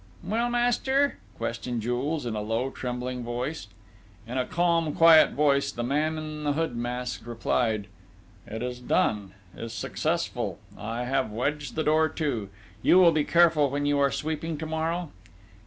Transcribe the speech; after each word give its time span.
"Well, 0.23 0.49
master?" 0.49 1.19
questioned 1.37 1.83
Jules 1.83 2.25
in 2.25 2.35
a 2.35 2.41
low, 2.41 2.71
trembling 2.71 3.23
voice. 3.23 3.67
In 4.25 4.39
a 4.39 4.47
calm, 4.47 4.95
quiet 4.95 5.33
voice, 5.33 5.71
the 5.71 5.83
man 5.83 6.17
in 6.17 6.43
the 6.43 6.53
hood 6.53 6.75
mask 6.75 7.21
replied: 7.27 7.85
"It 8.47 8.63
is 8.63 8.79
done 8.79 9.35
is 9.55 9.73
successful.... 9.73 10.57
I 10.75 11.03
have 11.03 11.31
wedged 11.31 11.75
the 11.75 11.83
door 11.83 12.09
to. 12.09 12.49
You 12.81 12.97
will 12.97 13.11
be 13.11 13.23
careful 13.23 13.69
when 13.69 13.85
you 13.85 13.99
are 13.99 14.09
sweeping 14.11 14.57
to 14.57 14.65
morrow." 14.65 15.11